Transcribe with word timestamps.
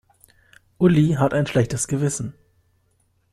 Uli 0.79 1.11
hat 1.13 1.35
ein 1.35 1.45
schlechtes 1.45 1.87
Gewissen. 1.87 2.33